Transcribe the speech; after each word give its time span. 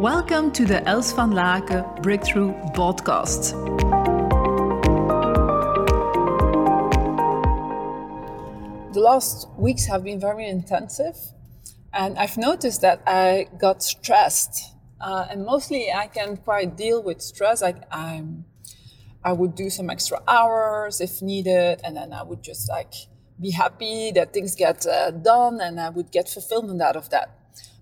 Welcome 0.00 0.52
to 0.52 0.66
the 0.66 0.86
Els 0.86 1.14
van 1.14 1.32
Laken 1.32 2.02
Breakthrough 2.02 2.52
Podcast. 2.74 3.52
The 8.92 9.00
last 9.00 9.48
weeks 9.56 9.86
have 9.86 10.04
been 10.04 10.20
very 10.20 10.46
intensive, 10.46 11.16
and 11.94 12.18
I've 12.18 12.36
noticed 12.36 12.82
that 12.82 13.00
I 13.06 13.46
got 13.58 13.82
stressed. 13.82 14.74
Uh, 15.00 15.28
and 15.30 15.46
mostly, 15.46 15.90
I 15.90 16.08
can 16.08 16.36
quite 16.36 16.76
deal 16.76 17.02
with 17.02 17.22
stress. 17.22 17.62
Like 17.62 17.78
I'm, 17.90 18.44
I 19.24 19.32
would 19.32 19.54
do 19.54 19.70
some 19.70 19.88
extra 19.88 20.20
hours 20.28 21.00
if 21.00 21.22
needed, 21.22 21.80
and 21.82 21.96
then 21.96 22.12
I 22.12 22.22
would 22.22 22.42
just 22.42 22.68
like 22.68 22.92
be 23.40 23.52
happy 23.52 24.12
that 24.12 24.34
things 24.34 24.54
get 24.54 24.86
uh, 24.86 25.10
done, 25.10 25.58
and 25.62 25.80
I 25.80 25.88
would 25.88 26.12
get 26.12 26.28
fulfillment 26.28 26.82
out 26.82 26.96
of 26.96 27.08
that. 27.08 27.30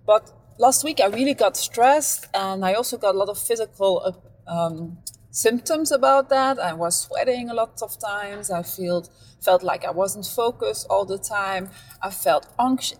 But 0.06 0.30
last 0.58 0.84
week 0.84 1.00
I 1.00 1.06
really 1.06 1.34
got 1.34 1.56
stressed 1.56 2.26
and 2.34 2.64
I 2.64 2.74
also 2.74 2.96
got 2.96 3.14
a 3.14 3.18
lot 3.18 3.28
of 3.28 3.38
physical 3.38 4.22
um, 4.46 4.98
symptoms 5.30 5.90
about 5.90 6.28
that. 6.28 6.58
I 6.58 6.72
was 6.72 7.00
sweating 7.00 7.50
a 7.50 7.54
lot 7.54 7.82
of 7.82 7.98
times. 7.98 8.50
I 8.50 8.62
felt 8.62 9.10
felt 9.42 9.62
like 9.62 9.84
I 9.84 9.90
wasn't 9.90 10.26
focused 10.26 10.86
all 10.88 11.04
the 11.04 11.18
time. 11.18 11.70
I 12.02 12.10
felt 12.10 12.46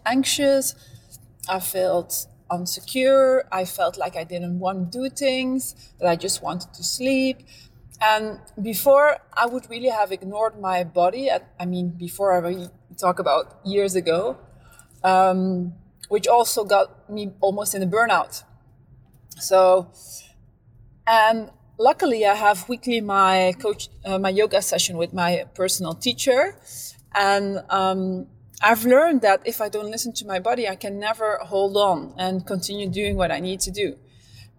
anxious. 0.05 0.75
I 1.49 1.61
felt 1.61 2.27
insecure. 2.53 3.45
I 3.51 3.65
felt 3.65 3.97
like 3.97 4.17
I 4.17 4.25
didn't 4.25 4.59
want 4.59 4.93
to 4.93 4.99
do 4.99 5.09
things, 5.15 5.75
that 5.99 6.09
I 6.09 6.17
just 6.17 6.43
wanted 6.43 6.75
to 6.75 6.85
sleep. 6.85 7.39
And 8.01 8.41
before, 8.61 9.19
I 9.33 9.47
would 9.47 9.71
really 9.71 9.89
have 9.89 10.13
ignored 10.13 10.61
my 10.61 10.85
body. 10.85 11.31
I 11.31 11.65
mean, 11.65 11.91
before 11.91 12.33
I 12.35 12.39
really 12.39 12.69
talk 12.99 13.19
about 13.19 13.61
years 13.65 13.95
ago. 13.95 14.37
Um, 15.03 15.75
which 16.09 16.27
also 16.27 16.65
got 16.65 17.09
me 17.11 17.33
almost 17.41 17.75
in 17.75 17.83
a 17.83 17.87
burnout. 17.87 18.45
So, 19.39 19.91
and 21.07 21.51
luckily 21.79 22.25
I 22.25 22.35
have 22.35 22.69
weekly 22.69 23.01
my 23.01 23.55
coach, 23.61 23.89
uh, 24.05 24.19
my 24.19 24.31
yoga 24.31 24.63
session 24.63 24.97
with 24.97 25.13
my 25.13 25.45
personal 25.55 25.95
teacher. 25.95 26.59
And, 27.15 27.63
um, 27.71 28.27
I've 28.63 28.87
learned 28.87 29.21
that 29.23 29.43
if 29.45 29.61
I 29.61 29.69
don't 29.69 29.91
listen 29.91 30.13
to 30.15 30.27
my 30.27 30.39
body, 30.39 30.67
I 30.69 30.77
can 30.77 30.99
never 30.99 31.39
hold 31.43 31.77
on 31.77 32.15
and 32.17 32.47
continue 32.47 32.89
doing 32.89 33.17
what 33.17 33.31
I 33.31 33.41
need 33.41 33.61
to 33.61 33.71
do. 33.71 33.97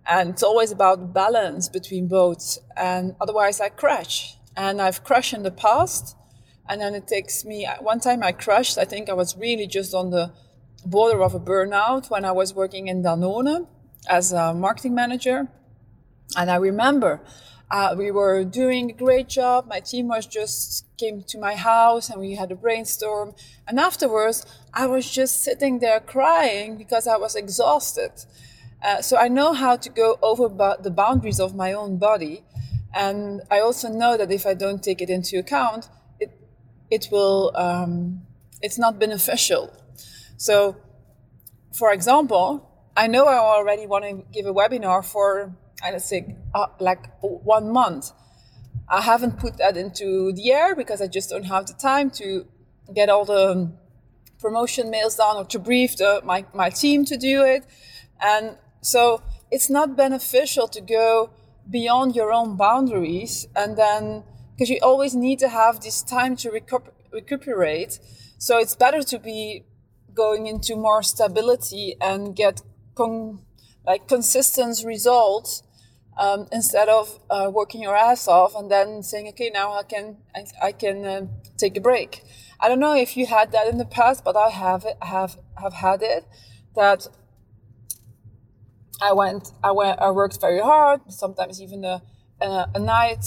And 0.05 0.31
it's 0.31 0.44
always 0.44 0.72
about 0.72 1.14
balance 1.14 1.70
between 1.70 2.08
both. 2.08 2.59
And 2.77 3.16
otherwise 3.20 3.59
I 3.59 3.70
crash. 3.70 4.38
And 4.55 4.80
I've 4.80 5.03
crashed 5.03 5.33
in 5.33 5.44
the 5.44 5.50
past. 5.50 6.16
And 6.70 6.81
then 6.81 6.94
it 6.94 7.08
takes 7.08 7.45
me, 7.45 7.67
one 7.80 8.00
time 8.00 8.22
I 8.22 8.31
crashed, 8.31 8.77
I 8.77 8.86
think 8.86 9.09
I 9.09 9.14
was 9.14 9.36
really 9.38 9.66
just 9.66 9.95
on 9.95 10.11
the 10.11 10.31
border 10.86 11.22
of 11.22 11.33
a 11.33 11.39
burnout 11.39 12.09
when 12.09 12.23
I 12.25 12.31
was 12.31 12.53
working 12.53 12.88
in 12.88 13.03
Danone 13.03 13.67
as 14.08 14.31
a 14.31 14.53
marketing 14.53 14.95
manager. 14.95 15.47
And 16.38 16.50
I 16.52 16.55
remember 16.55 17.22
uh, 17.72 17.95
we 17.97 18.11
were 18.11 18.44
doing 18.44 18.92
a 18.92 18.94
great 18.94 19.27
job. 19.27 19.66
My 19.67 19.80
team 19.80 20.08
was 20.08 20.27
just 20.27 20.86
came 20.97 21.23
to 21.23 21.39
my 21.39 21.55
house 21.55 22.09
and 22.09 22.22
we 22.22 22.36
had 22.36 22.52
a 22.52 22.55
brainstorm. 22.55 23.33
And 23.67 23.80
afterwards, 23.80 24.45
I 24.73 24.86
was 24.86 25.09
just 25.09 25.44
sitting 25.44 25.80
there 25.80 26.00
crying 26.00 26.77
because 26.77 27.08
I 27.08 27.17
was 27.17 27.36
exhausted. 27.36 28.11
Uh, 28.83 29.02
so 29.02 29.17
I 29.17 29.27
know 29.27 29.53
how 29.53 29.77
to 29.77 29.89
go 29.89 30.20
over 30.22 30.47
the 30.81 30.92
boundaries 30.92 31.39
of 31.39 31.55
my 31.55 31.73
own 31.73 31.97
body. 31.97 32.44
And 32.94 33.42
I 33.49 33.59
also 33.59 33.89
know 33.89 34.16
that 34.16 34.31
if 34.31 34.45
I 34.45 34.53
don't 34.53 34.83
take 34.83 35.02
it 35.02 35.09
into 35.09 35.39
account, 35.39 35.89
it, 36.20 36.31
it 36.92 37.08
will, 37.11 37.52
um, 37.55 38.22
it's 38.61 38.77
not 38.77 38.99
beneficial 38.99 39.73
so, 40.38 40.78
for 41.73 41.91
example, 41.94 42.72
I 42.97 43.08
know 43.08 43.25
I 43.25 43.38
already 43.38 43.88
want 43.88 44.05
to 44.05 44.23
give 44.31 44.45
a 44.45 44.53
webinar 44.53 45.03
for, 45.03 45.53
I 45.83 45.92
let's 45.92 46.05
say, 46.05 46.38
uh, 46.53 46.67
like 46.80 47.05
one 47.22 47.72
month. 47.72 48.11
I 48.88 49.02
haven't 49.02 49.39
put 49.39 49.58
that 49.58 49.75
into 49.77 50.31
the 50.33 50.52
air 50.52 50.75
because 50.75 51.02
I 51.02 51.08
just 51.08 51.30
don't 51.30 51.43
have 51.43 51.65
the 51.65 51.73
time 51.73 52.10
to 52.11 52.45
get 52.93 53.10
all 53.10 53.26
the 53.26 53.73
promotion 54.39 54.89
mails 54.89 55.15
done 55.15 55.37
or 55.37 55.45
to 55.45 55.60
brief 55.60 55.98
the, 55.98 56.21
my, 56.23 56.45
my 56.54 56.70
team 56.70 57.04
to 57.05 57.17
do 57.17 57.43
it. 57.43 57.65
And 58.21 58.58
so 58.81 59.21
it's 59.52 59.70
not 59.70 59.98
beneficial 59.98 60.67
to 60.70 60.81
go 60.81 61.31
beyond 61.70 62.15
your 62.15 62.31
own 62.31 62.55
boundaries 62.55 63.48
and 63.55 63.76
then 63.76 64.23
because 64.52 64.70
you 64.70 64.80
always 64.81 65.15
need 65.15 65.39
to 65.39 65.49
have 65.49 65.81
this 65.81 66.02
time 66.02 66.36
to 66.37 66.49
recup- 66.49 66.92
recuperate. 67.11 67.99
So 68.37 68.58
it's 68.58 68.76
better 68.76 69.02
to 69.02 69.20
be 69.20 69.65
going 70.15 70.48
into 70.48 70.76
more 70.76 71.03
stability 71.03 71.95
and 72.02 72.36
get 72.36 72.61
con- 72.95 73.39
like 73.86 74.08
consistent 74.08 74.83
results 74.86 75.64
um, 76.17 76.48
instead 76.52 76.87
of 76.87 77.20
uh, 77.30 77.52
working 77.53 77.81
your 77.83 77.95
ass 77.95 78.27
off 78.27 78.55
and 78.55 78.71
then 78.71 79.04
saying, 79.04 79.27
okay, 79.30 79.52
now 79.54 79.73
I 79.73 79.83
can 79.83 80.17
I, 80.33 80.67
I 80.67 80.71
can 80.71 81.05
uh, 81.05 81.27
take 81.58 81.77
a 81.77 81.81
break. 81.81 82.23
I 82.59 82.70
don't 82.70 82.80
know 82.80 82.95
if 82.95 83.17
you 83.17 83.25
had 83.25 83.52
that 83.52 83.67
in 83.67 83.77
the 83.77 83.86
past, 83.86 84.23
but 84.23 84.36
I 84.37 84.49
have 84.49 84.86
it, 84.86 84.98
have 85.02 85.37
have 85.61 85.73
had 85.73 86.02
it 86.02 86.25
that 86.75 87.08
I 89.02 89.11
went 89.11 89.52
I 89.64 89.71
went 89.71 89.99
I 89.99 90.11
worked 90.11 90.39
very 90.39 90.61
hard, 90.61 91.02
sometimes 91.09 91.61
even 91.61 91.83
a 91.83 92.02
a, 92.42 92.70
a 92.75 92.80
night, 92.80 93.25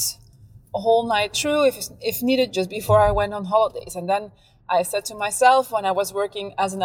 a 0.74 0.80
whole 0.80 1.06
night 1.06 1.36
through 1.36 1.66
if 1.66 1.76
if 2.00 2.22
needed, 2.22 2.52
just 2.54 2.70
before 2.70 3.00
I 3.00 3.10
went 3.10 3.34
on 3.34 3.44
holidays, 3.44 3.94
and 3.94 4.08
then 4.08 4.32
I 4.70 4.82
said 4.82 5.04
to 5.06 5.14
myself 5.14 5.72
when 5.72 5.86
I 5.86 5.92
was 5.92 6.12
working 6.12 6.54
as 6.58 6.74
an 6.74 6.82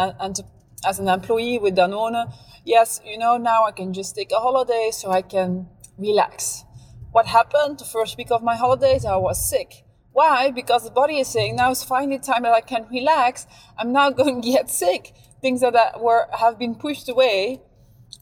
as 0.86 1.00
an 1.00 1.08
employee 1.08 1.58
with 1.60 1.76
Danone, 1.76 2.34
yes, 2.66 3.02
you 3.06 3.18
know, 3.18 3.38
now 3.38 3.66
I 3.66 3.72
can 3.72 3.94
just 3.94 4.16
take 4.16 4.32
a 4.32 4.40
holiday 4.40 4.90
so 4.92 5.12
I 5.12 5.22
can 5.22 5.68
relax. 5.98 6.64
What 7.12 7.28
happened 7.28 7.80
the 7.80 7.86
first 7.86 8.18
week 8.18 8.32
of 8.32 8.42
my 8.42 8.56
holidays? 8.56 9.06
I 9.06 9.16
was 9.18 9.50
sick. 9.50 9.86
Why? 10.12 10.52
Because 10.52 10.84
the 10.84 10.92
body 10.92 11.20
is 11.20 11.28
saying 11.28 11.56
now 11.56 11.72
is 11.72 11.84
finally 11.84 12.20
time 12.20 12.44
that 12.44 12.54
I 12.54 12.62
can 12.62 12.86
relax. 12.92 13.48
I'm 13.78 13.92
now 13.92 14.10
going 14.12 14.42
to 14.42 14.52
get 14.52 14.70
sick. 14.70 15.14
Things 15.42 15.62
that 15.62 16.00
were 16.00 16.28
have 16.40 16.58
been 16.58 16.76
pushed 16.76 17.10
away 17.10 17.62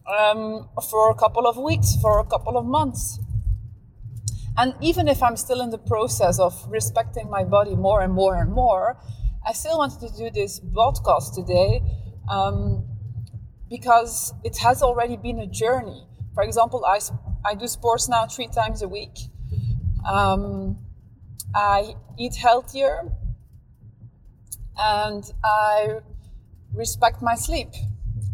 um, 0.08 0.70
for 0.90 1.12
a 1.12 1.16
couple 1.16 1.46
of 1.48 1.58
weeks, 1.58 1.96
for 2.02 2.20
a 2.20 2.26
couple 2.26 2.58
of 2.58 2.66
months. 2.66 3.20
And 4.58 4.74
even 4.82 5.08
if 5.08 5.24
I'm 5.24 5.38
still 5.38 5.62
in 5.62 5.70
the 5.70 5.78
process 5.78 6.40
of 6.40 6.54
respecting 6.70 7.30
my 7.30 7.44
body 7.44 7.76
more 7.76 8.02
and 8.02 8.14
more 8.14 8.36
and 8.36 8.52
more, 8.52 8.98
I 9.46 9.54
still 9.54 9.78
wanted 9.78 10.00
to 10.02 10.10
do 10.16 10.30
this 10.30 10.60
podcast 10.60 11.34
today 11.34 11.82
um, 12.30 12.86
because 13.70 14.34
it 14.44 14.58
has 14.58 14.84
already 14.84 15.18
been 15.18 15.40
a 15.40 15.48
journey. 15.48 16.06
For 16.36 16.44
example, 16.44 16.86
I, 16.86 17.00
I 17.44 17.56
do 17.56 17.68
sports 17.68 18.08
now 18.08 18.28
three 18.28 18.48
times 18.48 18.84
a 18.84 18.88
week. 18.88 19.18
Um, 20.08 20.78
I 21.56 21.96
eat 22.20 22.36
healthier 22.36 23.12
and 24.78 25.24
I 25.44 26.00
respect 26.74 27.22
my 27.22 27.36
sleep. 27.36 27.70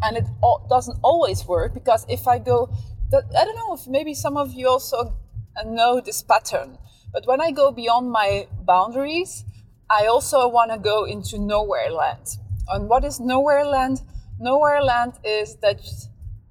And 0.02 0.16
it 0.16 0.26
doesn't 0.68 0.98
always 1.02 1.46
work 1.46 1.74
because 1.74 2.04
if 2.08 2.28
I 2.28 2.38
go, 2.38 2.70
I 3.12 3.44
don't 3.44 3.56
know 3.56 3.74
if 3.74 3.86
maybe 3.86 4.14
some 4.14 4.36
of 4.36 4.52
you 4.52 4.68
also 4.68 5.16
know 5.64 6.00
this 6.00 6.22
pattern, 6.22 6.78
but 7.12 7.26
when 7.26 7.40
I 7.40 7.50
go 7.50 7.72
beyond 7.72 8.10
my 8.12 8.46
boundaries, 8.64 9.44
I 9.90 10.06
also 10.06 10.46
want 10.48 10.70
to 10.70 10.78
go 10.78 11.04
into 11.04 11.38
nowhere 11.38 11.90
land. 11.90 12.36
And 12.68 12.88
what 12.88 13.04
is 13.04 13.18
nowhere 13.18 13.64
land? 13.64 14.02
Nowhere 14.38 14.82
land 14.82 15.14
is 15.24 15.56
that, 15.56 15.80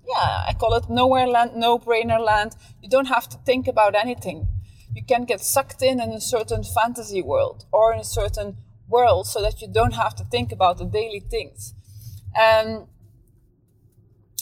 yeah, 0.07 0.45
I 0.47 0.55
call 0.59 0.73
it 0.73 0.89
nowhere 0.89 1.27
land, 1.27 1.51
no 1.55 1.77
brainer 1.77 2.19
land. 2.19 2.55
You 2.81 2.89
don't 2.89 3.05
have 3.05 3.29
to 3.29 3.37
think 3.45 3.67
about 3.67 3.95
anything. 3.95 4.47
You 4.93 5.03
can 5.03 5.25
get 5.25 5.41
sucked 5.41 5.83
in 5.83 5.99
in 5.99 6.09
a 6.11 6.21
certain 6.21 6.63
fantasy 6.63 7.21
world 7.21 7.65
or 7.71 7.93
in 7.93 7.99
a 7.99 8.03
certain 8.03 8.57
world 8.87 9.27
so 9.27 9.41
that 9.41 9.61
you 9.61 9.67
don't 9.67 9.93
have 9.93 10.15
to 10.15 10.23
think 10.23 10.51
about 10.51 10.79
the 10.79 10.85
daily 10.85 11.19
things. 11.19 11.75
And 12.35 12.87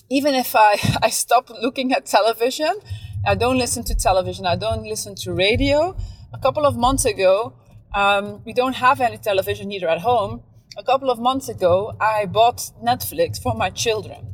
even 0.10 0.36
if 0.36 0.56
I, 0.56 0.78
I 1.02 1.10
stop 1.10 1.50
looking 1.50 1.92
at 1.92 2.06
television, 2.06 2.80
I 3.28 3.36
don't 3.36 3.58
listen 3.58 3.84
to 3.86 3.96
television, 3.96 4.46
I 4.46 4.56
don't 4.56 4.84
listen 4.84 5.16
to 5.16 5.34
radio. 5.34 5.98
A 6.32 6.38
couple 6.38 6.66
of 6.66 6.78
months 6.78 7.06
ago, 7.06 7.54
um, 7.96 8.44
we 8.46 8.54
don't 8.54 8.76
have 8.76 9.00
any 9.00 9.18
television 9.18 9.72
either 9.72 9.88
at 9.88 10.02
home. 10.02 10.44
A 10.78 10.84
couple 10.84 11.10
of 11.10 11.18
months 11.18 11.48
ago, 11.48 11.96
I 12.02 12.26
bought 12.26 12.72
Netflix 12.84 13.42
for 13.42 13.56
my 13.56 13.70
children. 13.70 14.34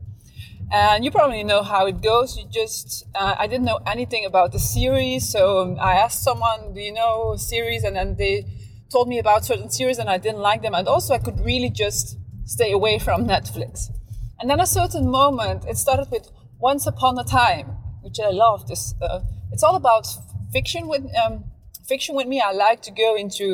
And 0.72 1.06
you 1.06 1.12
probably 1.12 1.44
know 1.44 1.62
how 1.62 1.86
it 1.86 2.02
goes. 2.02 2.38
You 2.38 2.46
just, 2.50 3.06
uh, 3.14 3.36
I 3.38 3.46
didn't 3.46 3.66
know 3.66 3.80
anything 3.86 4.26
about 4.26 4.52
the 4.52 4.60
series. 4.60 5.30
So 5.30 5.76
I 5.80 5.94
asked 5.96 6.24
someone, 6.24 6.74
do 6.74 6.82
you 6.82 6.94
know 6.94 7.36
series? 7.36 7.84
And 7.84 7.96
then 7.96 8.16
they 8.16 8.46
told 8.92 9.08
me 9.08 9.20
about 9.20 9.46
certain 9.46 9.70
series 9.70 10.00
and 10.00 10.10
I 10.10 10.18
didn't 10.18 10.40
like 10.40 10.62
them. 10.62 10.74
And 10.74 10.88
also 10.88 11.14
I 11.14 11.20
could 11.20 11.40
really 11.42 11.70
just 11.70 12.18
stay 12.46 12.72
away 12.72 13.00
from 13.00 13.28
Netflix. 13.28 13.92
And 14.40 14.50
then 14.50 14.60
a 14.60 14.66
certain 14.66 15.12
moment, 15.12 15.66
it 15.68 15.78
started 15.78 16.10
with 16.10 16.32
Once 16.58 16.88
Upon 16.88 17.20
a 17.20 17.24
Time, 17.24 17.68
which 18.02 18.20
I 18.20 18.30
love. 18.30 18.68
This, 18.68 18.96
uh, 19.02 19.20
it's 19.52 19.64
all 19.64 19.76
about 19.76 20.08
fiction 20.52 20.88
with, 20.88 21.06
um, 21.24 21.51
fiction 21.92 22.14
with 22.20 22.28
me, 22.34 22.38
I 22.50 22.52
like 22.68 22.82
to 22.90 22.92
go 23.06 23.10
into 23.24 23.46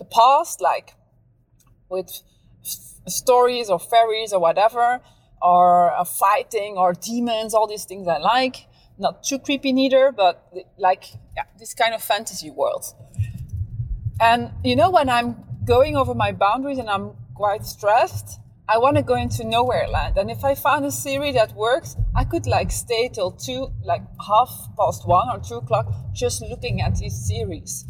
the 0.00 0.06
past, 0.18 0.60
like 0.60 0.88
with 1.94 2.10
stories 3.20 3.66
or 3.72 3.78
fairies 3.92 4.30
or 4.36 4.40
whatever. 4.48 4.86
or 5.40 5.92
uh, 5.92 6.04
fighting 6.04 6.76
or 6.76 6.92
demons, 6.92 7.54
all 7.54 7.66
these 7.66 7.84
things 7.84 8.08
I 8.08 8.18
like. 8.18 8.66
Not 8.98 9.22
too 9.22 9.38
creepy 9.38 9.72
neither, 9.72 10.12
but 10.12 10.34
like 10.76 11.04
yeah, 11.36 11.44
this 11.58 11.74
kind 11.74 11.94
of 11.94 12.02
fantasy 12.02 12.50
world. 12.50 12.84
And 14.20 14.50
you 14.64 14.74
know, 14.74 14.90
when 14.90 15.08
I'm 15.08 15.36
going 15.64 15.96
over 15.96 16.14
my 16.14 16.32
boundaries 16.32 16.78
and 16.78 16.90
I'm 16.90 17.12
quite 17.34 17.64
stressed, 17.64 18.40
I 18.70 18.76
want 18.76 18.98
to 18.98 19.02
go 19.02 19.14
into 19.14 19.44
nowhere 19.44 19.88
land. 19.88 20.18
And 20.18 20.30
if 20.30 20.44
I 20.44 20.54
found 20.54 20.84
a 20.84 20.90
series 20.90 21.34
that 21.36 21.54
works, 21.54 21.96
I 22.14 22.24
could 22.24 22.46
like 22.46 22.70
stay 22.70 23.08
till 23.08 23.30
two, 23.30 23.72
like 23.82 24.02
half 24.20 24.50
past 24.78 25.08
one 25.08 25.26
or 25.30 25.40
two 25.40 25.54
o'clock, 25.54 25.86
just 26.12 26.42
looking 26.42 26.82
at 26.82 26.96
these 26.96 27.26
series 27.26 27.86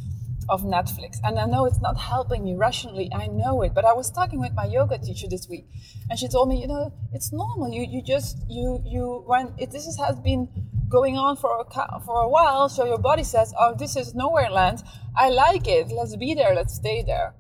of 0.48 0.62
Netflix. 0.62 1.16
And 1.24 1.36
I 1.36 1.46
know 1.46 1.64
it's 1.64 1.80
not 1.80 1.98
helping 1.98 2.44
me 2.44 2.54
rationally. 2.54 3.10
I 3.12 3.26
know 3.26 3.62
it. 3.62 3.74
But 3.74 3.86
I 3.86 3.92
was 3.92 4.08
talking 4.08 4.38
with 4.38 4.52
my 4.54 4.66
yoga 4.66 4.98
teacher 4.98 5.26
this 5.28 5.48
week, 5.48 5.66
and 6.08 6.16
she 6.16 6.28
told 6.28 6.48
me, 6.48 6.60
you 6.60 6.68
know, 6.68 6.92
it's 7.12 7.32
normal. 7.32 7.72
You 7.72 7.82
you 7.82 8.00
just 8.00 8.38
you 8.48 8.80
you 8.86 9.24
when 9.26 9.54
it, 9.58 9.72
this 9.72 9.84
has 9.98 10.20
been 10.20 10.48
going 10.88 11.16
on 11.18 11.36
for 11.36 11.58
a 11.60 12.00
for 12.00 12.20
a 12.22 12.28
while, 12.28 12.68
so 12.68 12.84
your 12.84 12.98
body 12.98 13.24
says, 13.24 13.52
oh, 13.58 13.74
this 13.76 13.96
is 13.96 14.14
nowhere 14.14 14.48
land. 14.48 14.84
I 15.16 15.30
like 15.30 15.66
it. 15.66 15.88
Let's 15.88 16.14
be 16.14 16.34
there. 16.34 16.54
Let's 16.54 16.74
stay 16.74 17.02
there 17.02 17.34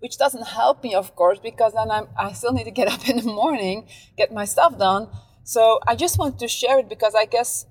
which 0.00 0.16
doesn't 0.18 0.46
help 0.46 0.82
me, 0.82 0.94
of 0.94 1.14
course, 1.16 1.38
because 1.38 1.72
then 1.74 1.90
I'm, 1.90 2.08
I 2.18 2.32
still 2.32 2.52
need 2.52 2.64
to 2.64 2.70
get 2.70 2.88
up 2.92 3.08
in 3.08 3.16
the 3.18 3.24
morning, 3.24 3.86
get 4.16 4.32
my 4.32 4.44
stuff 4.44 4.78
done. 4.78 5.08
So 5.44 5.80
I 5.86 5.96
just 5.96 6.18
want 6.18 6.38
to 6.40 6.48
share 6.48 6.78
it 6.78 6.88
because 6.88 7.14
I 7.14 7.24
guess 7.24 7.66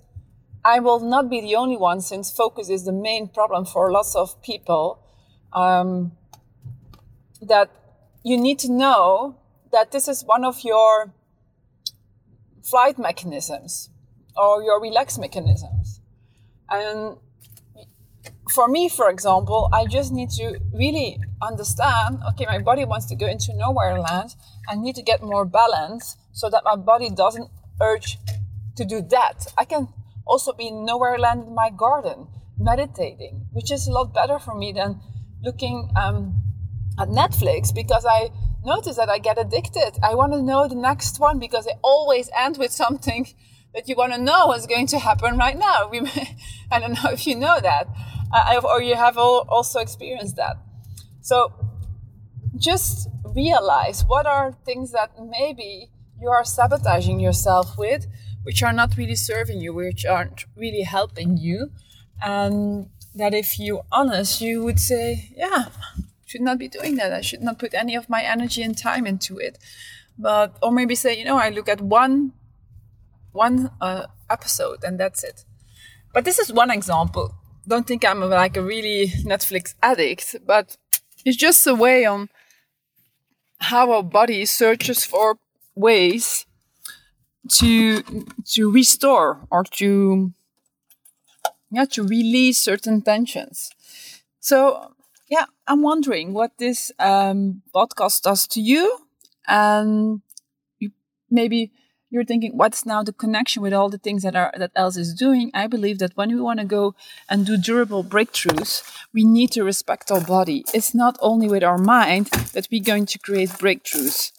I 0.65 0.79
will 0.79 1.00
not 1.00 1.29
be 1.29 1.41
the 1.41 1.56
only 1.56 1.77
one 1.77 2.01
since 2.01 2.31
focus 2.31 2.69
is 2.69 2.85
the 2.85 2.91
main 2.91 3.27
problem 3.27 3.65
for 3.65 3.91
lots 3.91 4.15
of 4.15 4.41
people. 4.41 5.00
Um, 5.53 6.12
that 7.41 7.69
you 8.24 8.38
need 8.38 8.59
to 8.59 8.71
know 8.71 9.38
that 9.71 9.91
this 9.91 10.07
is 10.07 10.24
one 10.24 10.44
of 10.44 10.63
your 10.63 11.13
flight 12.63 12.97
mechanisms 12.97 13.89
or 14.35 14.62
your 14.63 14.81
relax 14.81 15.18
mechanisms. 15.18 16.01
And 16.69 17.18
for 18.49 18.67
me, 18.67 18.89
for 18.89 19.09
example, 19.09 19.69
I 19.73 19.85
just 19.85 20.11
need 20.11 20.29
to 20.31 20.59
really 20.73 21.19
understand 21.41 22.19
okay, 22.29 22.45
my 22.45 22.59
body 22.59 22.85
wants 22.85 23.05
to 23.07 23.15
go 23.15 23.27
into 23.27 23.53
nowhere 23.55 23.99
land. 23.99 24.35
I 24.69 24.75
need 24.75 24.95
to 24.95 25.03
get 25.03 25.21
more 25.21 25.45
balance 25.45 26.17
so 26.31 26.49
that 26.49 26.63
my 26.63 26.75
body 26.75 27.09
doesn't 27.09 27.49
urge 27.81 28.17
to 28.75 28.85
do 28.85 29.01
that. 29.09 29.47
I 29.57 29.65
can 29.65 29.88
also 30.25 30.53
be 30.53 30.71
nowhere 30.71 31.17
land 31.17 31.47
in 31.47 31.55
my 31.55 31.69
garden, 31.69 32.27
meditating, 32.57 33.47
which 33.51 33.71
is 33.71 33.88
a 33.88 33.91
lot 33.91 34.13
better 34.13 34.39
for 34.39 34.55
me 34.55 34.71
than 34.71 35.00
looking 35.41 35.89
um, 35.95 36.41
at 37.00 37.09
Netflix 37.09 37.73
because 37.73 38.05
I 38.05 38.29
notice 38.63 38.97
that 38.97 39.09
I 39.09 39.19
get 39.19 39.38
addicted. 39.38 39.97
I 40.03 40.15
want 40.15 40.33
to 40.33 40.41
know 40.41 40.67
the 40.67 40.75
next 40.75 41.19
one 41.19 41.39
because 41.39 41.65
they 41.65 41.75
always 41.81 42.29
end 42.38 42.57
with 42.57 42.71
something 42.71 43.27
that 43.73 43.88
you 43.88 43.95
want 43.95 44.13
to 44.13 44.21
know 44.21 44.47
what's 44.47 44.65
going 44.65 44.88
to 44.88 45.00
happen 45.00 45.38
right 45.38 45.57
now. 45.57 45.91
I 46.71 46.79
don't 46.79 46.93
know 46.93 47.11
if 47.11 47.27
you 47.27 47.35
know 47.35 47.59
that 47.61 47.88
uh, 48.33 48.62
or 48.63 48.81
you 48.81 48.95
have 48.95 49.18
also 49.18 49.79
experienced 49.79 50.35
that. 50.35 50.57
So 51.21 51.53
just 52.57 53.09
realize 53.24 54.03
what 54.06 54.25
are 54.25 54.53
things 54.65 54.91
that 54.91 55.12
maybe 55.21 55.89
you 56.19 56.29
are 56.29 56.44
sabotaging 56.44 57.19
yourself 57.19 57.77
with, 57.77 58.07
which 58.44 58.63
are 58.63 58.74
not 58.74 58.97
really 58.97 59.15
serving 59.15 59.62
you, 59.62 59.74
which 59.74 60.06
aren't 60.06 60.45
really 60.56 60.81
helping 60.81 61.38
you. 61.38 61.71
And 62.24 62.89
that 63.13 63.33
if 63.33 63.59
you're 63.59 63.85
honest, 63.91 64.41
you 64.41 64.63
would 64.63 64.79
say, 64.79 65.31
yeah, 65.35 65.65
should 66.25 66.41
not 66.41 66.57
be 66.57 66.68
doing 66.68 66.95
that. 66.95 67.13
I 67.13 67.21
should 67.21 67.41
not 67.41 67.59
put 67.59 67.74
any 67.74 67.95
of 67.95 68.09
my 68.09 68.24
energy 68.24 68.63
and 68.63 68.77
time 68.77 69.06
into 69.06 69.38
it. 69.38 69.57
But, 70.18 70.57
or 70.63 70.71
maybe 70.71 70.95
say, 70.95 71.18
you 71.18 71.25
know, 71.25 71.38
I 71.38 71.50
look 71.50 71.69
at 71.69 71.79
one, 71.79 72.33
one 73.31 73.69
uh, 73.79 74.07
episode 74.29 74.83
and 74.83 75.00
that's 75.00 75.24
it. 75.24 75.45
But 76.13 76.25
this 76.25 76.39
is 76.39 76.51
one 76.51 76.71
example 76.71 77.35
don't 77.67 77.85
think 77.85 78.05
I'm 78.05 78.21
like 78.21 78.57
a 78.57 78.61
really 78.61 79.07
Netflix 79.25 79.75
addict, 79.83 80.35
but 80.45 80.77
it's 81.25 81.37
just 81.37 81.67
a 81.67 81.75
way 81.75 82.05
on 82.05 82.29
how 83.59 83.91
our 83.91 84.03
body 84.03 84.45
searches 84.45 85.03
for 85.03 85.37
ways 85.75 86.45
to 87.49 88.01
to 88.45 88.71
restore 88.71 89.47
or 89.51 89.63
to 89.63 90.33
yeah 91.71 91.85
to 91.85 92.03
release 92.03 92.57
certain 92.57 93.01
tensions. 93.01 93.71
So 94.39 94.93
yeah, 95.29 95.45
I'm 95.67 95.81
wondering 95.81 96.33
what 96.33 96.51
this 96.57 96.91
um, 96.99 97.61
podcast 97.75 98.21
does 98.21 98.47
to 98.47 98.61
you, 98.61 98.97
and 99.47 100.21
you 100.79 100.91
maybe 101.29 101.71
you're 102.09 102.24
thinking, 102.24 102.56
what's 102.56 102.86
now 102.86 103.04
the 103.04 103.12
connection 103.12 103.62
with 103.62 103.74
all 103.74 103.89
the 103.89 103.98
things 103.98 104.24
that 104.24 104.36
are 104.36 104.54
that 104.57 104.71
Els 104.75 104.98
is 104.98 105.13
doing? 105.13 105.51
I 105.54 105.68
believe 105.68 106.00
that 106.00 106.15
when 106.15 106.30
we 106.30 106.39
want 106.39 106.59
to 106.59 106.65
go 106.65 106.95
and 107.30 107.45
do 107.45 107.57
durable 107.57 108.04
breakthroughs, 108.04 108.83
we 109.13 109.25
need 109.25 109.51
to 109.51 109.63
respect 109.63 110.12
our 110.12 110.21
body. 110.21 110.63
It's 110.74 110.94
not 110.94 111.18
only 111.19 111.50
with 111.50 111.63
our 111.63 111.77
mind 111.77 112.27
that 112.54 112.68
we're 112.71 112.83
going 112.83 113.06
to 113.07 113.19
create 113.19 113.50
breakthroughs. 113.50 114.31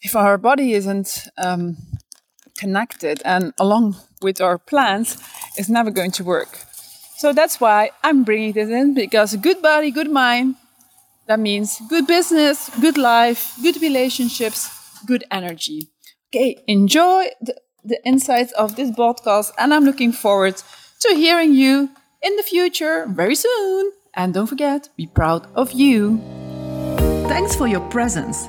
If 0.00 0.16
our 0.16 0.36
body 0.36 0.72
isn't 0.72 1.28
um, 1.38 1.76
connected 2.58 3.22
and 3.24 3.52
along 3.58 3.96
with 4.20 4.40
our 4.40 4.58
plans, 4.58 5.16
it's 5.56 5.68
never 5.68 5.90
going 5.90 6.10
to 6.12 6.24
work. 6.24 6.58
So 7.18 7.32
that's 7.32 7.60
why 7.60 7.92
I'm 8.02 8.24
bringing 8.24 8.52
this 8.52 8.68
in 8.68 8.94
because 8.94 9.36
good 9.36 9.62
body, 9.62 9.92
good 9.92 10.10
mind. 10.10 10.56
That 11.26 11.38
means 11.38 11.80
good 11.88 12.08
business, 12.08 12.68
good 12.80 12.98
life, 12.98 13.54
good 13.62 13.80
relationships, 13.80 14.68
good 15.06 15.22
energy. 15.30 15.91
Okay, 16.34 16.64
enjoy 16.66 17.26
the, 17.42 17.54
the 17.84 18.02
insights 18.06 18.52
of 18.52 18.74
this 18.74 18.90
podcast, 18.90 19.52
and 19.58 19.74
I'm 19.74 19.84
looking 19.84 20.12
forward 20.12 20.56
to 21.00 21.14
hearing 21.14 21.52
you 21.52 21.90
in 22.22 22.36
the 22.36 22.42
future 22.42 23.04
very 23.06 23.34
soon. 23.34 23.92
And 24.14 24.32
don't 24.32 24.46
forget, 24.46 24.88
be 24.96 25.06
proud 25.08 25.46
of 25.54 25.72
you. 25.72 26.22
Thanks 27.28 27.54
for 27.54 27.66
your 27.66 27.86
presence. 27.90 28.48